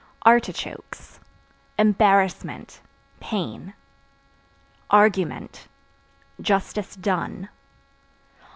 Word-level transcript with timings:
Artichokes 0.23 1.19
Embarrassment, 1.77 2.81
pain. 3.19 3.75
Argument 4.89 5.67
Justice 6.41 6.95
done. 6.95 7.49